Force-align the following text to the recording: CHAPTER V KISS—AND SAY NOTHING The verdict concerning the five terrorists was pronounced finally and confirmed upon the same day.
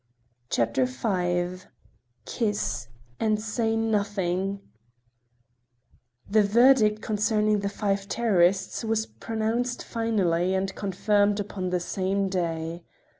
CHAPTER 0.49 0.85
V 0.87 1.65
KISS—AND 2.25 3.39
SAY 3.39 3.75
NOTHING 3.75 4.61
The 6.27 6.41
verdict 6.41 7.03
concerning 7.03 7.59
the 7.59 7.69
five 7.69 8.07
terrorists 8.09 8.83
was 8.83 9.05
pronounced 9.05 9.83
finally 9.85 10.55
and 10.55 10.73
confirmed 10.73 11.39
upon 11.39 11.69
the 11.69 11.79
same 11.79 12.29
day. 12.29 12.83